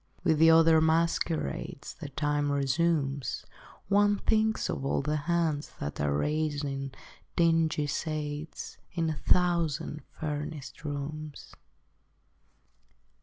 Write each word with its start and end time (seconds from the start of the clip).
With 0.23 0.39
the 0.39 0.49
other 0.49 0.81
masquerades 0.81 1.93
That 1.99 2.17
time 2.17 2.51
resumes, 2.51 3.45
One 3.87 4.17
thinks 4.17 4.67
of 4.67 4.83
all 4.83 5.03
the 5.03 5.15
hands 5.29 5.73
That 5.79 6.01
are 6.01 6.11
raising 6.17 6.91
dingy 7.35 7.85
shades 7.85 8.79
In 8.93 9.11
a 9.11 9.17
thousand 9.17 10.01
furnished 10.19 10.83
rooms. 10.83 11.53